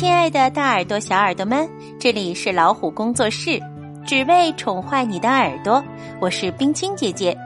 [0.00, 3.60] 亲爱的，大耳朵、小耳朵们，这里是老虎工作室，
[4.06, 5.84] 只为宠坏你的耳朵。
[6.22, 7.36] 我是冰清姐姐，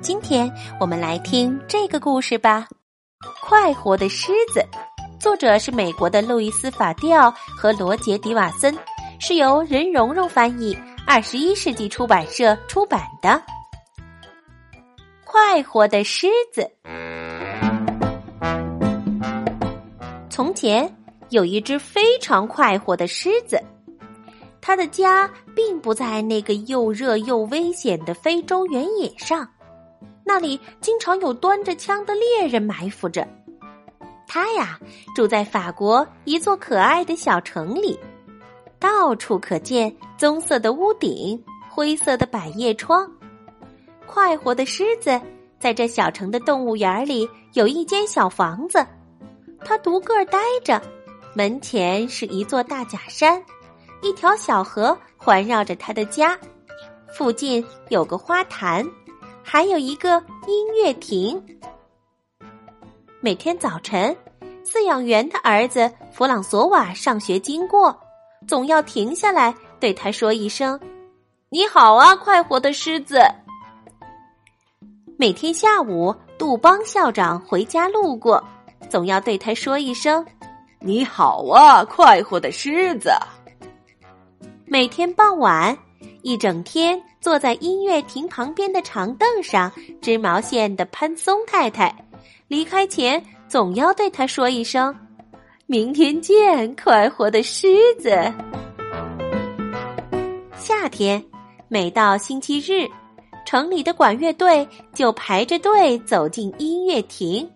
[0.00, 0.50] 今天
[0.80, 2.66] 我们来听这个故事吧。
[3.42, 4.64] 快活的狮子，
[5.20, 8.74] 作者是美国的路易斯·法蒂奥和罗杰·迪瓦森，
[9.20, 10.74] 是由任蓉蓉翻译，
[11.06, 13.38] 二十一世纪出版社出版的。
[15.26, 16.70] 快活的狮子，
[20.30, 20.90] 从前。
[21.30, 23.60] 有一只非常快活的狮子，
[24.60, 29.48] 它的家并不在那个又热又危险的非洲原野上，
[30.24, 33.26] 那里经常有端着枪的猎人埋伏着。
[34.26, 34.78] 它呀，
[35.14, 37.98] 住在法国一座可爱的小城里，
[38.78, 43.10] 到处可见棕色的屋顶、灰色的百叶窗。
[44.06, 45.20] 快活的狮子
[45.58, 48.86] 在这小城的动物园里有一间小房子，
[49.64, 50.80] 它独个儿待着。
[51.34, 53.40] 门前是一座大假山，
[54.02, 56.36] 一条小河环绕着他的家，
[57.12, 58.84] 附近有个花坛，
[59.42, 61.40] 还有一个音乐亭。
[63.20, 64.16] 每天早晨，
[64.64, 67.96] 饲养员的儿子弗朗索瓦上学经过，
[68.46, 70.78] 总要停下来对他说一声
[71.50, 73.20] ：“你好啊，快活的狮子。”
[75.18, 78.42] 每天下午，杜邦校长回家路过，
[78.88, 80.24] 总要对他说一声。
[80.80, 83.10] 你好啊，快活的狮子！
[84.64, 85.76] 每天傍晚，
[86.22, 91.92] 一整天坐在音乐亭旁边的长凳上织毛线的潘松太太，
[92.46, 94.94] 离开前总要对他说一声
[95.66, 97.66] ：“明天见，快活的狮
[97.98, 98.10] 子。”
[100.54, 101.22] 夏天，
[101.66, 102.88] 每到星期日，
[103.44, 107.50] 城里的管乐队就排着队走进音乐亭。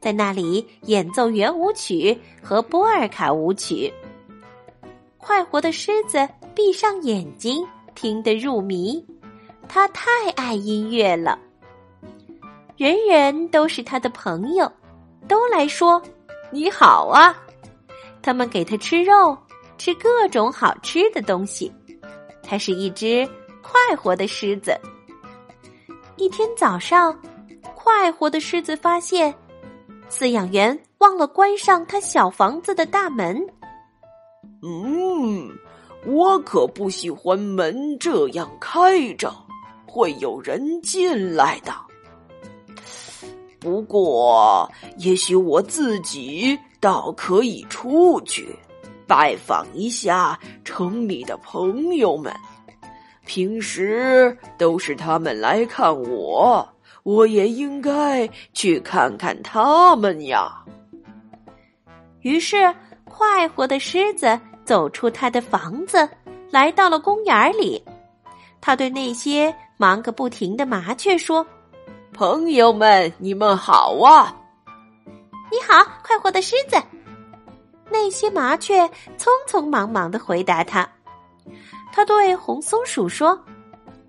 [0.00, 3.92] 在那里演奏圆舞曲和波尔卡舞曲。
[5.16, 9.04] 快活的狮子闭上眼睛，听得入迷。
[9.68, 11.38] 他太爱音乐了，
[12.76, 14.70] 人人都是他的朋友，
[15.26, 16.00] 都来说
[16.50, 17.36] 你好啊。
[18.22, 19.36] 他们给他吃肉，
[19.76, 21.70] 吃各种好吃的东西。
[22.42, 23.28] 他是一只
[23.60, 24.78] 快活的狮子。
[26.16, 27.14] 一天早上，
[27.74, 29.34] 快活的狮子发现。
[30.10, 33.40] 饲养员忘了关上他小房子的大门。
[34.62, 35.50] 嗯，
[36.06, 39.32] 我可不喜欢门这样开着，
[39.86, 41.72] 会有人进来的。
[43.60, 48.56] 不过，也许我自己倒可以出去
[49.06, 52.32] 拜访一下城里的朋友们。
[53.26, 56.66] 平时都是他们来看我。
[57.08, 60.62] 我也应该去看看他们呀。
[62.20, 62.74] 于是，
[63.06, 66.06] 快活的狮子走出他的房子，
[66.50, 67.82] 来到了公园里。
[68.60, 71.46] 他对那些忙个不停的麻雀说
[72.12, 74.36] ：“朋友们，你们好啊
[75.50, 76.76] ！”“你好，快活的狮子。”
[77.90, 78.86] 那些麻雀
[79.16, 80.86] 匆匆忙忙的回答他。
[81.90, 83.42] 他对红松鼠说：“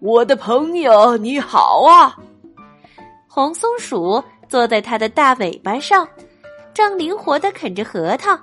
[0.02, 2.14] 我的朋友，你好啊！”
[3.40, 6.06] 红松鼠坐在它的大尾巴上，
[6.74, 8.38] 正灵活的啃着核桃，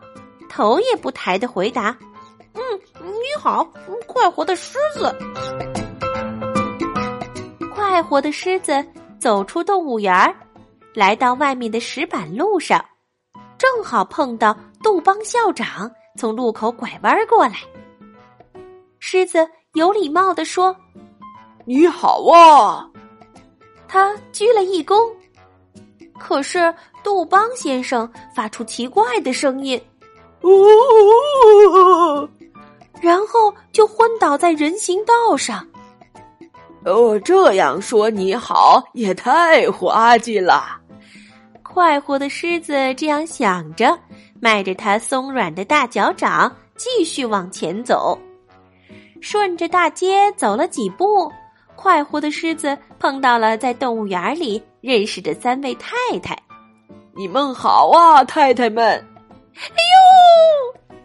[0.49, 1.95] 头也不抬的回答
[2.57, 2.63] ：“嗯，
[3.03, 3.63] 你好，
[4.07, 5.15] 快活的狮子。”
[7.75, 8.83] 快活的狮子
[9.19, 10.35] 走出动物园，
[10.95, 12.83] 来到外面的石板路上，
[13.59, 17.57] 正好碰到杜邦校长从路口拐弯过来。
[18.99, 20.75] 狮子有礼貌的说
[21.69, 22.89] ：“你好啊。”
[23.89, 25.11] 他鞠了一躬，
[26.19, 29.81] 可是杜邦先生发出奇怪的声音，
[30.43, 30.51] 呜，
[33.01, 35.67] 然后就昏倒在人行道上。
[36.85, 40.81] 哦，这样说你好也太滑稽了。
[41.63, 43.99] 快活的狮子这样想着，
[44.41, 48.19] 迈着它松软的大脚掌，继续往前走，
[49.21, 51.31] 顺着大街走了几步。
[51.77, 56.37] 快活的狮子碰到了在动物园里认识的三位太太，
[57.15, 58.85] 你们好啊，太太们！
[59.55, 59.83] 哎
[60.91, 60.97] 呦！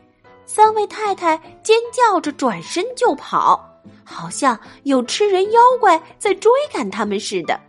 [0.46, 3.64] 三位太太尖叫着转身就跑，
[4.04, 7.60] 好像有吃人妖怪在追赶他们似的。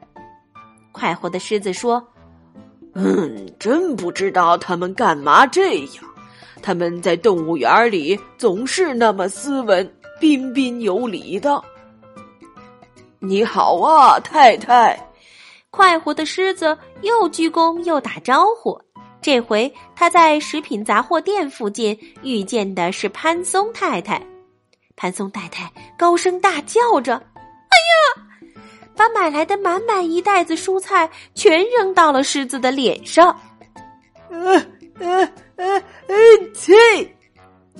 [0.93, 2.03] 快活的狮子说
[2.95, 6.05] ：“嗯，真不知道他们干嘛这样。
[6.63, 11.63] 他们在动物园里总是那么斯文、彬彬有礼的。”
[13.25, 14.99] 你好啊，太太！
[15.71, 18.77] 快活的狮子又鞠躬又打招呼。
[19.21, 24.21] 这回他在食品杂货店附近遇见的是潘松太太。
[24.97, 27.15] 潘松太太高声大叫着
[27.71, 28.27] ：“哎呀！”
[28.97, 33.29] 把买来的满满一袋子蔬菜全扔到了狮子的脸上。
[34.31, 34.55] 呃
[34.99, 36.17] 呃呃呃！
[36.53, 36.75] 切！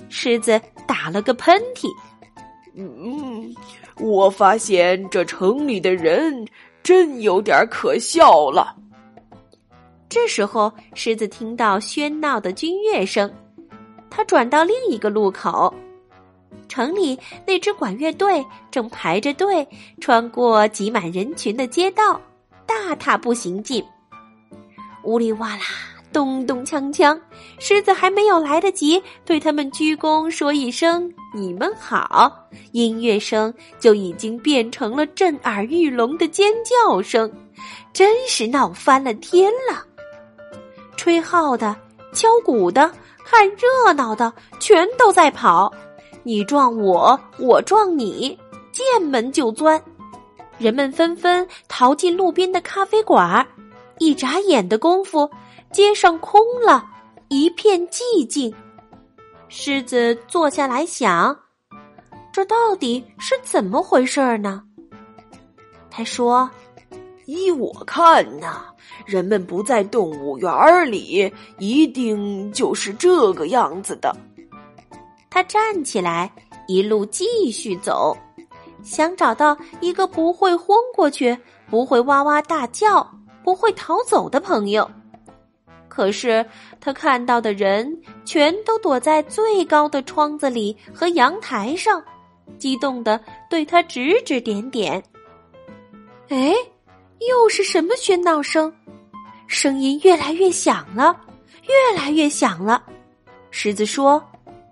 [0.07, 1.89] 狮子打了个喷嚏。
[2.75, 3.53] 嗯，
[4.03, 6.45] 我发现这城里的人
[6.83, 8.75] 真有点可笑了。
[10.09, 13.33] 这时候，狮子听到喧闹的军乐声，
[14.09, 15.73] 他转到另一个路口。
[16.67, 17.17] 城里
[17.47, 19.65] 那支管乐队正排着队
[20.01, 22.19] 穿过挤满人群的街道，
[22.65, 23.81] 大踏步行进。
[25.03, 25.63] 呜哩哇啦，
[26.13, 27.19] 咚咚锵锵，
[27.59, 32.31] 狮子还没有来得及对他们鞠躬说一声“你们好”，
[32.71, 37.29] 音乐声就已经变成了震耳欲聋的尖叫声，
[37.91, 39.83] 真是闹翻了天了！
[40.95, 41.75] 吹号的、
[42.13, 42.89] 敲鼓的、
[43.25, 45.73] 看热闹的，全都在跑。
[46.21, 48.37] 你撞我，我撞你，
[48.71, 49.81] 见门就钻。
[50.59, 53.45] 人们纷纷逃进路边的咖啡馆，
[53.97, 55.29] 一眨眼的功夫，
[55.73, 56.85] 街上空了，
[57.29, 58.53] 一片寂静。
[59.49, 61.35] 狮子坐下来想：
[62.31, 64.63] 这到底是怎么回事呢？
[65.89, 66.47] 他说
[67.25, 68.65] ：“依我看呐，
[69.03, 74.15] 人们不在动物园里，一定就是这个样子的。”
[75.31, 76.31] 他站起来，
[76.67, 78.15] 一路继续走，
[78.83, 81.35] 想找到一个不会昏过去、
[81.67, 83.07] 不会哇哇大叫、
[83.43, 84.87] 不会逃走的朋友。
[85.95, 86.43] 可是
[86.81, 92.03] 他看到的人全都躲在最高的窗子里和阳台上，
[92.57, 95.03] 激动的对他指指点点。
[96.29, 96.51] 哎，
[97.29, 98.73] 又是什么喧闹声？
[99.45, 101.15] 声音越来越响了，
[101.67, 102.83] 越来越响了。
[103.51, 104.19] 狮子说。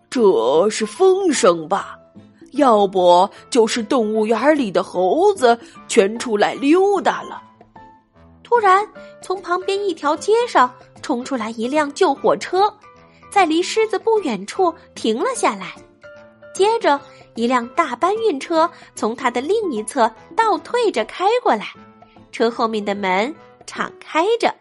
[0.09, 1.97] 这是风声吧？
[2.53, 5.57] 要不就是动物园里的猴子
[5.87, 7.41] 全出来溜达了。
[8.43, 8.85] 突然，
[9.21, 10.69] 从旁边一条街上
[11.11, 12.73] 冲出来一辆救火车，
[13.29, 15.75] 在离狮子不远处停了下来。
[16.53, 16.97] 接着，
[17.35, 21.65] 一辆大搬运车从它的另一侧倒退着开过来，
[22.31, 23.35] 车后面的门
[23.67, 24.55] 敞开着，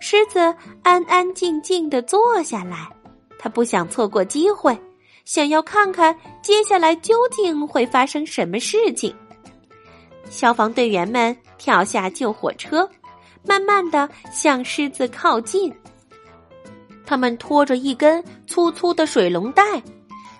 [0.00, 0.38] 狮子
[0.82, 2.88] 安安静静的坐下来。
[3.38, 4.74] 他不想错过机会，
[5.26, 9.14] 想要看看接下来究竟会发生什么事情。
[10.30, 12.88] 消防队员们跳下救火车，
[13.44, 15.72] 慢慢的向狮子靠近。
[17.04, 19.62] 他们拖着一根粗粗的水龙带，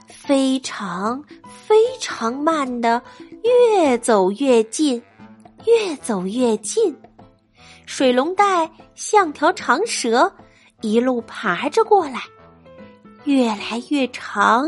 [0.07, 1.23] 非常
[1.67, 3.03] 非常慢的
[3.43, 5.03] 越走越近，
[5.67, 6.97] 越走越近。
[7.87, 10.33] 水龙带像条长蛇，
[10.81, 12.23] 一路爬着过来。
[13.25, 14.65] 越来越长，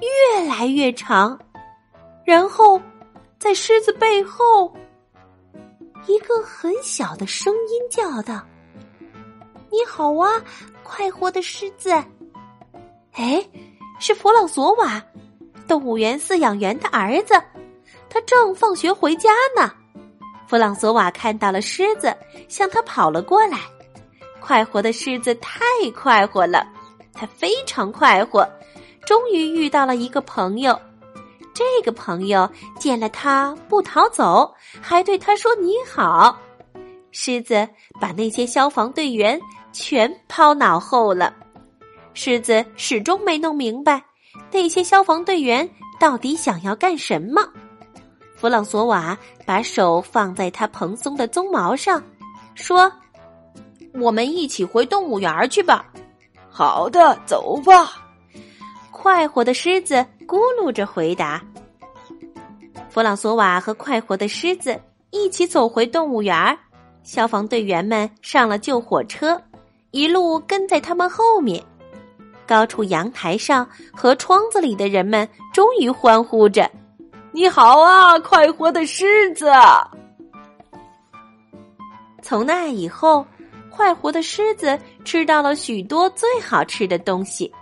[0.00, 1.38] 越来越长，
[2.24, 2.80] 然后，
[3.38, 4.70] 在狮子背后，
[6.06, 8.40] 一个很小的声音叫道
[9.70, 10.42] ：“你好啊，
[10.82, 11.90] 快活的狮子！”
[13.14, 13.44] 哎，
[13.98, 15.02] 是弗朗索瓦，
[15.66, 17.34] 动物园饲养员的儿子，
[18.08, 19.72] 他正放学回家呢。
[20.46, 22.16] 弗朗索瓦看到了狮子，
[22.48, 23.58] 向他跑了过来。
[24.40, 26.64] 快活的狮子太快活了。
[27.12, 28.48] 他非常快活，
[29.04, 30.78] 终于遇到了一个朋友。
[31.56, 32.46] 这个朋友
[32.78, 36.38] 见了他不逃走，还对他说：“你好。”
[37.12, 37.66] 狮子
[37.98, 39.40] 把那些消防队员
[39.72, 41.32] 全抛脑后了。
[42.12, 44.04] 狮子始终没弄明白
[44.52, 45.66] 那些消防队员
[45.98, 47.42] 到底想要干什么。
[48.34, 52.02] 弗朗索瓦把手放在他蓬松的鬃毛上，
[52.54, 52.92] 说
[53.98, 55.86] ：“我们一起回动物园去吧。”
[56.52, 58.05] 好的，走吧。
[58.90, 59.94] 快活的狮子
[60.26, 61.42] 咕噜着回答。
[62.88, 66.58] 弗朗索瓦和快活的狮子一起走回动物园。
[67.02, 69.40] 消防队员们上了救火车，
[69.90, 71.62] 一路跟在他们后面。
[72.46, 76.70] 高处阳台上和窗子里的人们终于欢呼着
[77.32, 79.50] ：“你好啊，快活的狮子！”
[82.22, 83.24] 从那以后。
[83.68, 87.52] 快活的狮子吃到了许多最好吃的东西，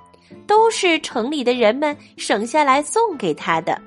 [0.46, 3.80] 都是城里的人们省下来送给他的。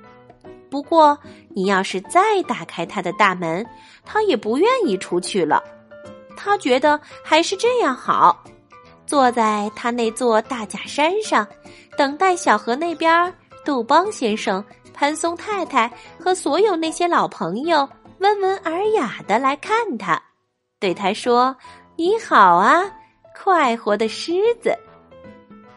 [0.70, 1.18] 不过，
[1.50, 3.66] 你要是再打开他的大门，
[4.04, 5.64] 他也不愿意出去了。
[6.36, 8.44] 他觉得还是这样好，
[9.06, 11.48] 坐在他那座大假山上，
[11.98, 14.64] 等待小河那边杜邦先生、
[14.94, 17.88] 潘松太太和所有那些老朋友
[18.20, 20.22] 温文尔雅的来看他，
[20.80, 21.56] 对他说。
[22.00, 22.84] 你好啊，
[23.36, 24.72] 快活的狮子。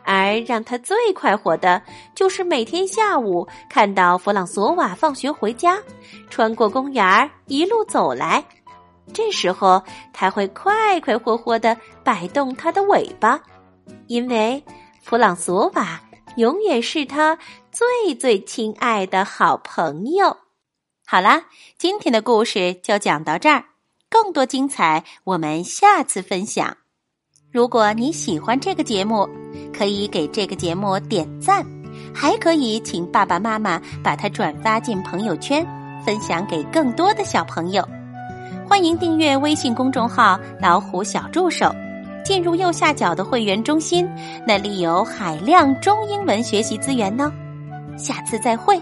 [0.04, 1.83] 而让他最快活的，
[2.14, 5.78] 就是每天下午看到弗朗索瓦放学回家，
[6.28, 8.45] 穿过公园儿一路走来。
[9.12, 13.40] 这时候，他会快快活活的摆动他的尾巴，
[14.07, 14.62] 因为
[15.02, 16.00] 弗朗索瓦
[16.37, 17.37] 永远是他
[17.73, 20.37] 最最亲爱的好朋友。
[21.04, 21.45] 好啦，
[21.76, 23.64] 今天的故事就讲到这儿，
[24.09, 26.76] 更多精彩我们下次分享。
[27.52, 29.28] 如果你喜欢这个节目，
[29.76, 31.66] 可以给这个节目点赞，
[32.14, 35.66] 还可以请爸爸妈妈把它转发进朋友圈，
[36.07, 37.85] 分享给更多的小朋友。
[38.69, 41.75] 欢迎订阅微信公众号“老虎小助手”，
[42.25, 44.09] 进入右下角的会员中心，
[44.47, 47.33] 那里有海量中英文学习资源呢。
[47.97, 48.80] 下次再会。